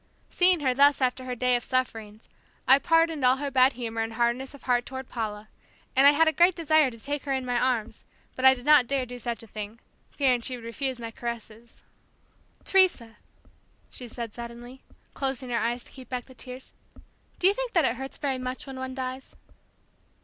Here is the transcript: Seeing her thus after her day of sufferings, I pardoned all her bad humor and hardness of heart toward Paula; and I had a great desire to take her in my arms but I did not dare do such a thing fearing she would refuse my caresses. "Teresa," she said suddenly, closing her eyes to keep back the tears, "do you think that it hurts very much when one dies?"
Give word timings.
Seeing 0.31 0.61
her 0.61 0.73
thus 0.73 0.99
after 0.99 1.25
her 1.25 1.35
day 1.35 1.55
of 1.55 1.63
sufferings, 1.63 2.27
I 2.67 2.79
pardoned 2.79 3.23
all 3.23 3.37
her 3.37 3.51
bad 3.51 3.73
humor 3.73 4.01
and 4.01 4.13
hardness 4.13 4.55
of 4.55 4.63
heart 4.63 4.83
toward 4.83 5.07
Paula; 5.09 5.47
and 5.95 6.07
I 6.07 6.11
had 6.11 6.27
a 6.27 6.31
great 6.33 6.55
desire 6.55 6.89
to 6.89 6.97
take 6.99 7.25
her 7.25 7.33
in 7.33 7.45
my 7.45 7.59
arms 7.59 8.03
but 8.35 8.43
I 8.43 8.55
did 8.55 8.65
not 8.65 8.87
dare 8.87 9.05
do 9.05 9.19
such 9.19 9.43
a 9.43 9.47
thing 9.47 9.79
fearing 10.09 10.41
she 10.41 10.55
would 10.57 10.65
refuse 10.65 10.97
my 10.99 11.11
caresses. 11.11 11.83
"Teresa," 12.65 13.17
she 13.91 14.07
said 14.07 14.33
suddenly, 14.33 14.81
closing 15.13 15.51
her 15.51 15.59
eyes 15.59 15.83
to 15.83 15.91
keep 15.91 16.09
back 16.09 16.25
the 16.25 16.33
tears, 16.33 16.73
"do 17.37 17.45
you 17.45 17.53
think 17.53 17.73
that 17.73 17.85
it 17.85 17.97
hurts 17.97 18.17
very 18.17 18.39
much 18.39 18.65
when 18.65 18.77
one 18.77 18.95
dies?" 18.95 19.35